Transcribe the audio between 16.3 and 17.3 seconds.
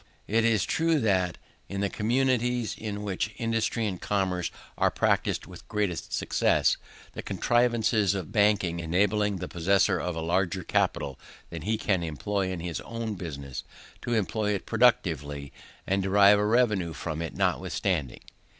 a revenue from